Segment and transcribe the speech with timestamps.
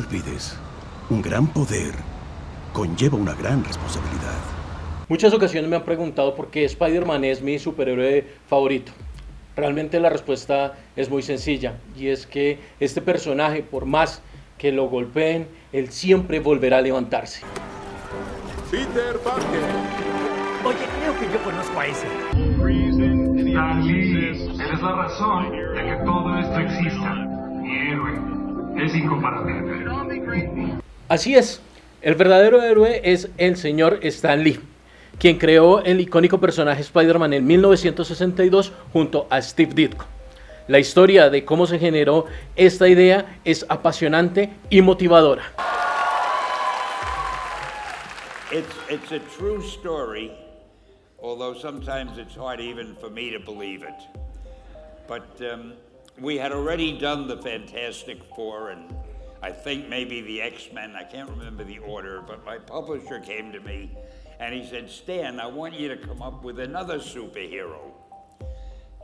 [0.00, 0.56] Lo olvides.
[1.10, 1.92] Un gran poder
[2.72, 4.38] conlleva una gran responsabilidad.
[5.08, 8.92] Muchas ocasiones me han preguntado por qué Spider-Man es mi superhéroe favorito.
[9.56, 14.22] Realmente la respuesta es muy sencilla y es que este personaje, por más
[14.56, 17.42] que lo golpeen, él siempre volverá a levantarse.
[18.70, 19.60] Peter Parker.
[20.64, 22.06] Oye, creo que yo conozco a ese.
[23.36, 27.14] Stanley, eres la razón de que todo esto exista.
[27.60, 28.40] Mi héroe
[28.76, 29.79] es incomparable.
[31.08, 31.60] Así es,
[32.02, 34.60] el verdadero héroe es el señor Stan Lee,
[35.18, 40.06] quien creó el icónico personaje Spider-Man en 1962 junto a Steve Ditko.
[40.68, 45.42] La historia de cómo se generó esta idea es apasionante y motivadora.
[48.52, 50.32] It's, it's a true story,
[51.20, 53.94] although sometimes it's hard even for me to believe it.
[55.08, 55.72] But um,
[56.20, 58.99] we had already done the Fantastic Four and
[59.42, 63.52] I think maybe the X Men, I can't remember the order, but my publisher came
[63.52, 63.96] to me
[64.38, 67.92] and he said, Stan, I want you to come up with another superhero.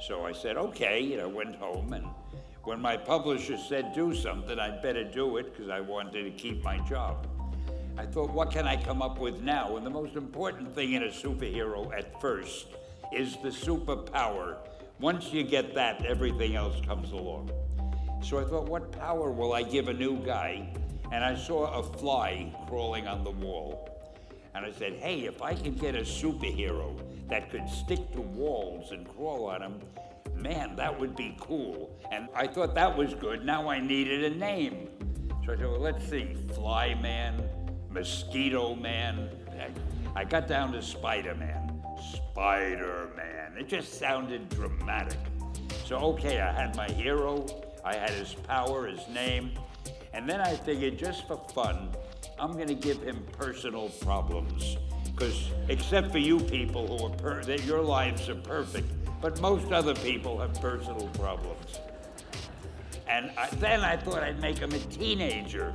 [0.01, 2.07] So I said, okay, and I went home and
[2.64, 6.64] when my publisher said do something, I'd better do it because I wanted to keep
[6.64, 7.27] my job.
[7.97, 9.77] I thought, what can I come up with now?
[9.77, 12.67] And the most important thing in a superhero at first
[13.12, 14.57] is the superpower.
[14.98, 17.51] Once you get that, everything else comes along.
[18.22, 20.69] So I thought, what power will I give a new guy?
[21.12, 23.89] And I saw a fly crawling on the wall.
[24.55, 28.91] And I said, hey, if I could get a superhero that could stick to walls
[28.91, 29.81] and crawl on them,
[30.34, 31.97] man, that would be cool.
[32.11, 33.45] And I thought that was good.
[33.45, 34.89] Now I needed a name.
[35.45, 37.48] So I said, well, let's see, Fly Man,
[37.91, 39.29] Mosquito Man.
[40.14, 41.83] I got down to Spider Man.
[42.12, 43.57] Spider Man.
[43.58, 45.18] It just sounded dramatic.
[45.85, 47.46] So, okay, I had my hero,
[47.86, 49.52] I had his power, his name,
[50.13, 51.89] and then I figured just for fun,
[52.36, 54.77] I'm going to give him personal problems.
[55.14, 58.89] Because except for you people who are per- that your lives are perfect,
[59.23, 61.79] but most other people have personal problems.
[63.08, 65.73] And I, then I thought I'd make him a teenager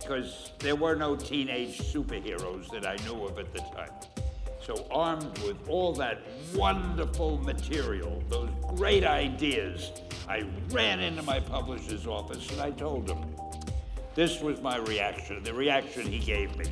[0.00, 3.92] because there were no teenage superheroes that I knew of at the time.
[4.60, 6.18] So, armed with all that
[6.54, 9.92] wonderful material, those great ideas,
[10.28, 13.24] I ran into my publisher's office and I told him
[14.14, 16.66] this was my reaction, the reaction he gave me.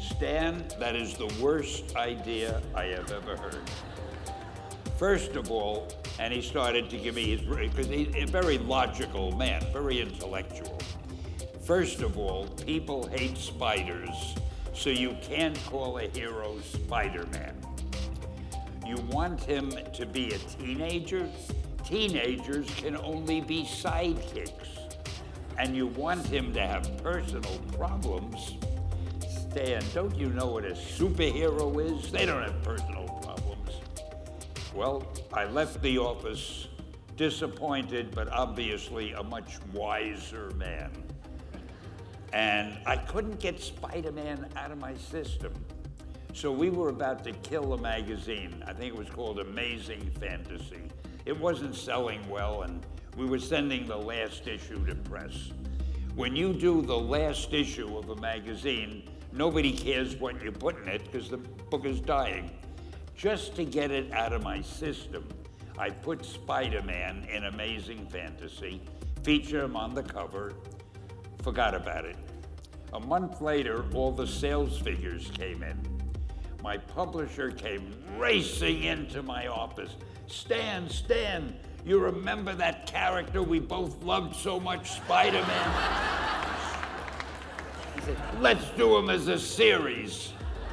[0.00, 3.70] Stan, that is the worst idea I have ever heard.
[4.98, 9.32] First of all, and he started to give me his, because he's a very logical
[9.36, 10.78] man, very intellectual.
[11.62, 14.34] First of all, people hate spiders,
[14.74, 17.54] so you can't call a hero Spider Man.
[18.86, 21.28] You want him to be a teenager?
[21.86, 24.50] Teenagers can only be sidekicks.
[25.56, 28.56] And you want him to have personal problems?
[29.28, 32.10] Stan, don't you know what a superhero is?
[32.10, 33.70] They don't have personal problems.
[34.74, 36.66] Well, I left the office
[37.16, 40.90] disappointed, but obviously a much wiser man.
[42.32, 45.54] And I couldn't get Spider Man out of my system.
[46.34, 48.62] So we were about to kill a magazine.
[48.66, 50.82] I think it was called Amazing Fantasy.
[51.26, 55.50] It wasn't selling well, and we were sending the last issue to press.
[56.14, 60.88] When you do the last issue of a magazine, nobody cares what you put in
[60.88, 62.50] it because the book is dying.
[63.16, 65.26] Just to get it out of my system,
[65.76, 68.80] I put Spider Man in Amazing Fantasy,
[69.24, 70.52] feature him on the cover,
[71.42, 72.16] forgot about it.
[72.92, 75.95] A month later, all the sales figures came in.
[76.66, 79.94] My publisher came racing into my office.
[80.26, 81.54] Stan, Stan,
[81.84, 85.70] you remember that character we both loved so much, Spider Man?
[87.94, 90.32] He said, let's do him as a series.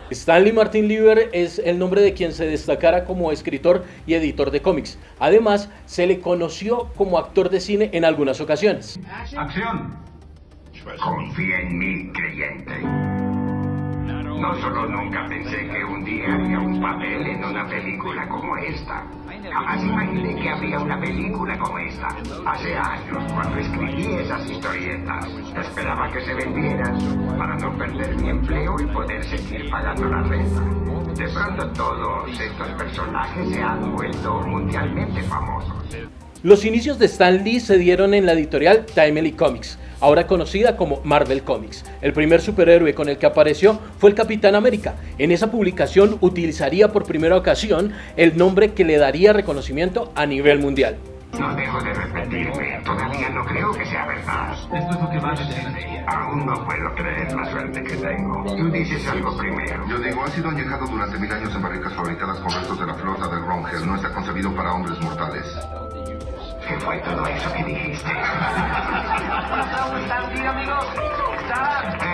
[0.10, 4.64] Stanley Martin Lieber es el nombre de quien se destacara como escritor y editor de
[4.64, 4.98] cómics.
[5.20, 9.00] Además, se le conoció como actor de cine en algunas ocasiones.
[9.38, 9.96] Acción.
[10.98, 13.33] Confía en mí, creyente.
[14.44, 19.08] No solo nunca pensé que un día haría un papel en una película como esta.
[19.50, 22.10] Jamás imaginé que habría una película como esta.
[22.46, 28.76] Hace años, cuando escribí esas historietas, esperaba que se vendieran para no perder mi empleo
[28.82, 30.62] y poder seguir pagando la renta.
[31.16, 35.98] De pronto todos estos personajes se han vuelto mundialmente famosos.
[36.44, 41.00] Los inicios de Stan Lee se dieron en la editorial Timely Comics, ahora conocida como
[41.06, 41.86] Marvel Comics.
[42.02, 44.96] El primer superhéroe con el que apareció fue el Capitán América.
[45.18, 50.60] En esa publicación utilizaría por primera ocasión el nombre que le daría reconocimiento a nivel
[50.60, 50.98] mundial.
[51.40, 52.82] No dejo de repetirme.
[52.84, 54.52] Todavía no creo que sea verdad.
[54.52, 56.04] Esto es lo que va a decir.
[56.06, 58.44] Aún no puedo creer la suerte que tengo.
[58.44, 59.88] Tú dices algo primero.
[59.88, 62.96] Yo digo, ha sido añejado durante mil años en barricas fabricadas con restos de la
[62.96, 63.88] flota del Rongel.
[63.88, 65.46] No está concebido para hombres mortales.
[66.68, 68.10] ¿Qué fue todo eso que dijiste?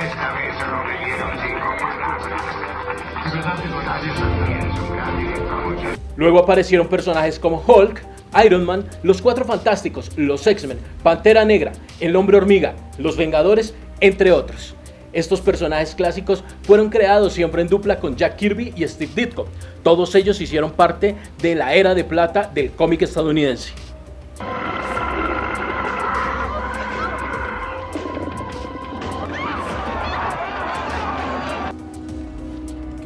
[0.01, 2.53] Esta vez solo leyeron cinco palabras.
[3.25, 5.99] ¿De verdad que lo Nadie sabía, es un gran director.
[6.15, 8.01] Luego aparecieron personajes como Hulk,
[8.43, 14.31] Iron Man, Los Cuatro Fantásticos, los X-Men, Pantera Negra, El Hombre Hormiga, Los Vengadores, entre
[14.31, 14.75] otros.
[15.13, 19.47] Estos personajes clásicos fueron creados siempre en dupla con Jack Kirby y Steve Ditko.
[19.83, 23.73] Todos ellos hicieron parte de la era de plata del cómic estadounidense.
[24.39, 24.45] Que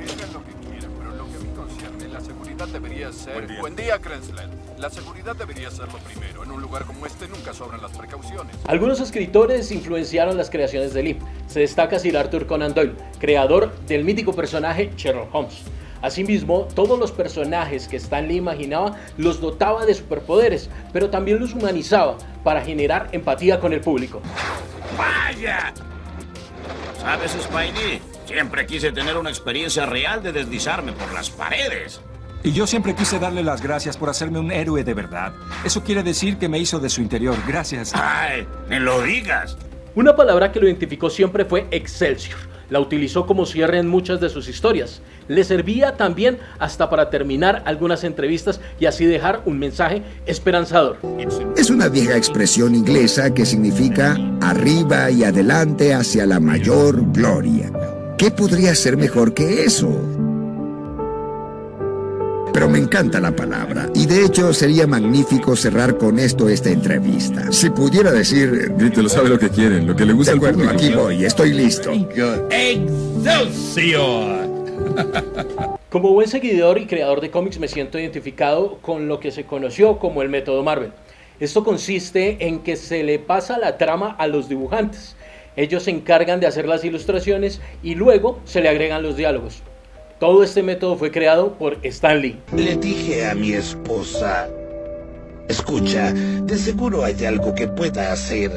[0.03, 3.47] digan lo que quieran, pero en lo que a mí concierne, la seguridad debería ser...
[3.59, 4.47] Buen día, Krensler.
[4.77, 6.43] La seguridad debería ser lo primero.
[6.43, 8.55] En un lugar como este nunca sobran las precauciones.
[8.65, 11.19] Algunos escritores influenciaron las creaciones de Lee.
[11.47, 15.63] Se destaca Sir Arthur Conan Doyle, creador del mítico personaje Sherlock Holmes.
[16.03, 21.53] Asimismo, todos los personajes que Stan Lee imaginaba los dotaba de superpoderes, pero también los
[21.53, 24.21] humanizaba para generar empatía con el público.
[24.97, 25.73] ¡Vaya!
[26.99, 28.01] ¿Sabes, Spidey?
[28.25, 32.01] Siempre quise tener una experiencia real de deslizarme por las paredes.
[32.43, 35.31] Y yo siempre quise darle las gracias por hacerme un héroe de verdad.
[35.63, 37.37] Eso quiere decir que me hizo de su interior.
[37.47, 37.93] Gracias.
[37.95, 38.45] ¡Ay!
[38.67, 39.57] ¡Me lo digas!
[39.95, 42.52] Una palabra que lo identificó siempre fue Excelsior.
[42.73, 45.03] La utilizó como cierre en muchas de sus historias.
[45.27, 50.97] Le servía también hasta para terminar algunas entrevistas y así dejar un mensaje esperanzador.
[51.55, 57.71] Es una vieja expresión inglesa que significa arriba y adelante hacia la mayor gloria.
[58.17, 60.22] ¿Qué podría ser mejor que eso?
[62.53, 67.51] Pero me encanta la palabra y de hecho sería magnífico cerrar con esto esta entrevista.
[67.51, 68.71] Si pudiera decir...
[68.77, 70.85] Grítelo, sabe lo que quieren, lo que le gusta De acuerdo, al público.
[70.85, 71.91] aquí voy, estoy listo.
[72.51, 74.43] ¡Excelsior!
[75.89, 79.99] Como buen seguidor y creador de cómics me siento identificado con lo que se conoció
[79.99, 80.91] como el método Marvel.
[81.39, 85.15] Esto consiste en que se le pasa la trama a los dibujantes.
[85.55, 89.61] Ellos se encargan de hacer las ilustraciones y luego se le agregan los diálogos.
[90.19, 92.37] Todo este método fue creado por Stan Lee.
[92.55, 94.49] Le dije a mi esposa,
[95.47, 98.51] escucha, de seguro hay algo que pueda hacer.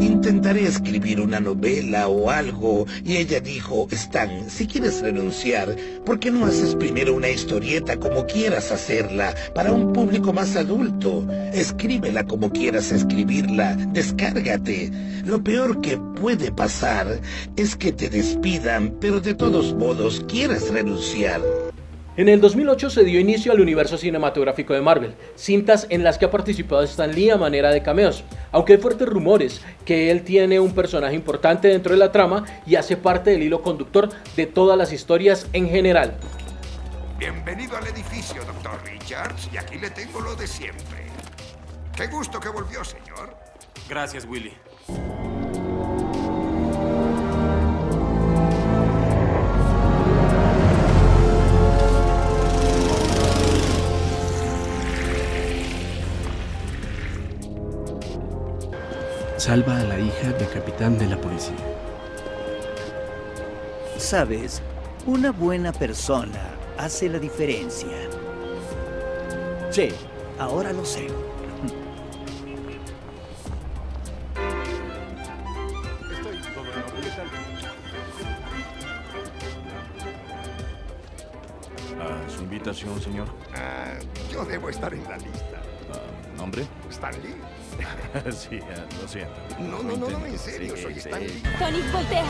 [0.00, 2.86] Intentaré escribir una novela o algo.
[3.04, 5.74] Y ella dijo, Stan, si quieres renunciar,
[6.04, 11.26] ¿por qué no haces primero una historieta como quieras hacerla, para un público más adulto?
[11.52, 14.90] Escríbela como quieras escribirla, descárgate.
[15.24, 17.20] Lo peor que puede pasar
[17.56, 21.40] es que te despidan, pero de todos modos quieras renunciar.
[22.16, 26.24] En el 2008 se dio inicio al universo cinematográfico de Marvel, cintas en las que
[26.24, 30.58] ha participado Stan Lee a manera de cameos, aunque hay fuertes rumores que él tiene
[30.58, 34.78] un personaje importante dentro de la trama y hace parte del hilo conductor de todas
[34.78, 36.16] las historias en general.
[37.18, 41.08] Bienvenido al edificio, doctor Richards, y aquí le tengo lo de siempre.
[41.94, 43.36] Qué gusto que volvió, señor.
[43.90, 44.54] Gracias, Willy.
[59.46, 61.54] Salva a la hija del capitán de la policía.
[63.96, 64.60] Sabes,
[65.06, 67.96] una buena persona hace la diferencia.
[69.70, 69.90] Sí,
[70.40, 71.06] ahora lo sé.
[82.00, 83.28] Ah, su invitación, señor.
[83.54, 83.96] Ah,
[84.28, 85.62] yo debo estar en la lista.
[86.36, 86.66] ¿Nombre?
[86.90, 87.34] ¿Stan Lee?
[88.32, 89.32] sí, ah, lo siento.
[89.58, 90.98] No, no, no, no, en serio, Sí, soy sí.
[91.00, 91.42] Stan Lee.
[91.58, 92.24] Tony, voltea.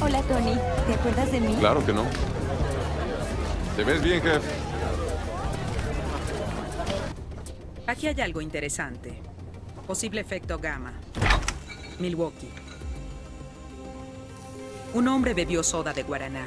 [0.00, 0.54] Hola, Tony.
[0.86, 1.54] ¿Te acuerdas de mí?
[1.58, 2.04] Claro que no.
[3.76, 4.48] ¿Te ves bien, jefe?
[7.86, 9.20] Aquí hay algo interesante.
[9.86, 10.92] Posible efecto gamma.
[11.98, 12.50] Milwaukee.
[14.94, 16.46] Un hombre bebió soda de guaraná.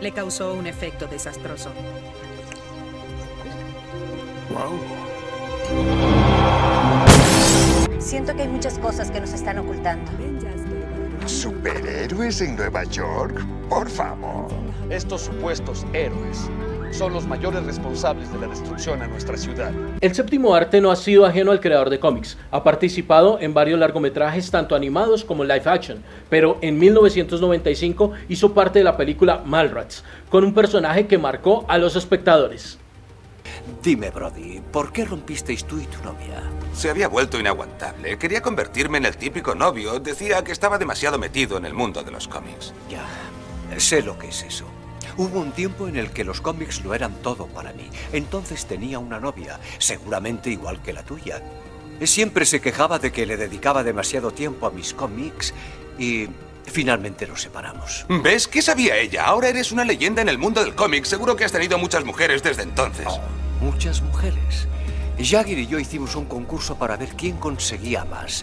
[0.00, 1.72] Le causó un efecto desastroso.
[7.98, 10.10] Siento que hay muchas cosas que nos están ocultando.
[11.26, 13.44] ¿Superhéroes en Nueva York?
[13.68, 14.48] Por favor.
[14.90, 16.50] Estos supuestos héroes
[16.90, 19.72] son los mayores responsables de la destrucción a nuestra ciudad.
[20.00, 22.36] El séptimo arte no ha sido ajeno al creador de cómics.
[22.50, 28.80] Ha participado en varios largometrajes, tanto animados como live action, pero en 1995 hizo parte
[28.80, 32.78] de la película Malrats, con un personaje que marcó a los espectadores.
[33.82, 36.42] Dime, Brody, ¿por qué rompisteis tú y tu novia?
[36.74, 38.18] Se había vuelto inaguantable.
[38.18, 39.98] Quería convertirme en el típico novio.
[39.98, 42.72] Decía que estaba demasiado metido en el mundo de los cómics.
[42.88, 43.04] Ya,
[43.78, 44.66] sé lo que es eso.
[45.16, 47.88] Hubo un tiempo en el que los cómics lo eran todo para mí.
[48.12, 51.42] Entonces tenía una novia, seguramente igual que la tuya.
[52.04, 55.52] Siempre se quejaba de que le dedicaba demasiado tiempo a mis cómics
[55.98, 56.28] y
[56.66, 58.06] finalmente nos separamos.
[58.22, 58.48] ¿Ves?
[58.48, 59.24] ¿Qué sabía ella?
[59.24, 61.04] Ahora eres una leyenda en el mundo del cómic.
[61.04, 63.06] Seguro que has tenido muchas mujeres desde entonces.
[63.08, 63.20] Oh,
[63.60, 64.68] muchas mujeres.
[65.18, 68.42] Jagger y yo hicimos un concurso para ver quién conseguía más.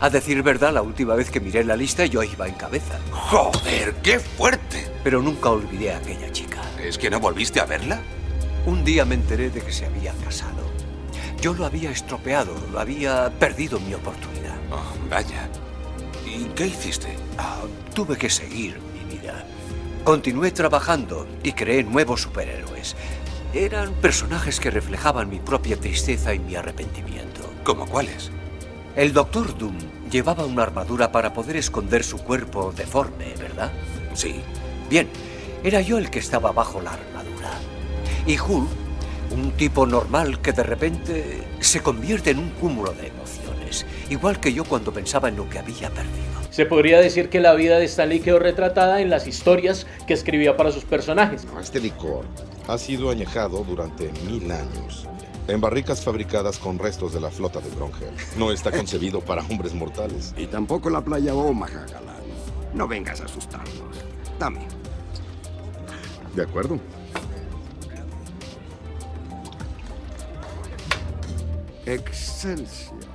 [0.00, 2.98] A decir verdad, la última vez que miré la lista yo iba en cabeza.
[3.10, 4.90] ¡Joder, qué fuerte!
[5.02, 6.60] Pero nunca olvidé a aquella chica.
[6.80, 8.00] ¿Es que no volviste a verla?
[8.66, 10.68] Un día me enteré de que se había casado.
[11.40, 14.56] Yo lo había estropeado, lo había perdido mi oportunidad.
[14.70, 15.48] Oh, vaya.
[16.26, 17.16] ¿Y qué hiciste?
[17.38, 17.62] Ah,
[17.94, 19.44] tuve que seguir mi vida.
[20.04, 22.96] Continué trabajando y creé nuevos superhéroes.
[23.54, 27.50] Eran personajes que reflejaban mi propia tristeza y mi arrepentimiento.
[27.64, 28.30] ¿Cómo cuáles?
[28.96, 29.76] El Doctor Doom
[30.10, 33.72] llevaba una armadura para poder esconder su cuerpo deforme, ¿verdad?
[34.14, 34.40] Sí.
[34.90, 35.08] Bien,
[35.62, 37.50] era yo el que estaba bajo la armadura.
[38.26, 38.68] Y Hulk,
[39.30, 43.47] un tipo normal que de repente se convierte en un cúmulo de emociones,
[44.10, 46.38] igual que yo cuando pensaba en lo que había perdido.
[46.50, 50.56] Se podría decir que la vida de Stanley quedó retratada en las historias que escribía
[50.56, 51.46] para sus personajes.
[51.60, 52.24] Este licor
[52.66, 55.06] ha sido añejado durante mil años
[55.48, 58.10] en barricas fabricadas con restos de la flota de Brongel.
[58.36, 60.34] No está concebido para hombres mortales.
[60.36, 62.16] Y tampoco la playa Omaha, galán.
[62.74, 64.04] No vengas a asustarnos.
[64.38, 64.60] Dame.
[66.34, 66.78] De acuerdo.
[71.86, 73.07] Excelsior.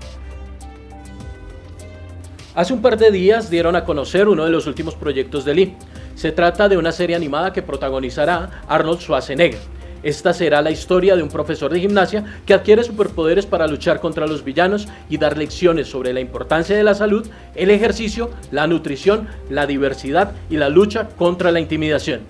[2.56, 5.76] Hace un par de días dieron a conocer uno de los últimos proyectos de Lee.
[6.14, 9.60] Se trata de una serie animada que protagonizará Arnold Schwarzenegger.
[10.04, 14.28] Esta será la historia de un profesor de gimnasia que adquiere superpoderes para luchar contra
[14.28, 19.28] los villanos y dar lecciones sobre la importancia de la salud, el ejercicio, la nutrición,
[19.50, 22.22] la diversidad y la lucha contra la intimidación.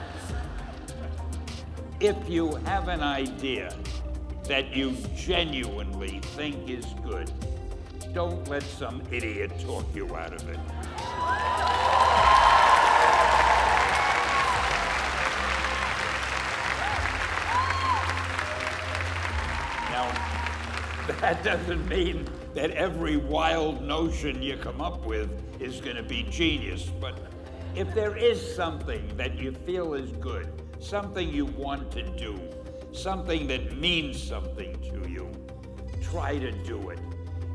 [1.99, 3.67] Idea
[8.13, 10.59] don't let some idiot talk you out of it.
[19.89, 20.11] Now,
[21.21, 26.21] that doesn't mean that every wild notion you come up with is going to be
[26.29, 27.19] genius, but
[27.75, 30.47] if there is something that you feel is good,
[30.79, 32.39] something you want to do,
[32.91, 35.31] something that means something to you,
[35.99, 36.99] try to do it.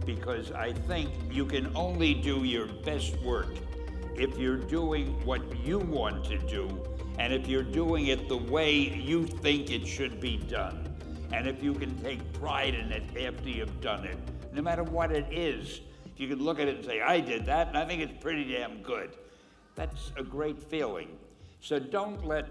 [0.08, 3.48] Because I think you can only do your best work
[4.16, 6.66] if you're doing what you want to do
[7.18, 10.88] and if you're doing it the way you think it should be done.
[11.30, 14.16] And if you can take pride in it after you've done it,
[14.54, 17.44] no matter what it is, if you can look at it and say, I did
[17.44, 19.10] that, and I think it's pretty damn good,
[19.74, 21.18] that's a great feeling.
[21.60, 22.46] So don't let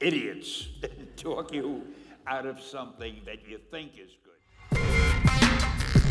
[0.00, 0.68] idiots
[1.18, 1.82] talk you
[2.26, 4.12] out of something that you think is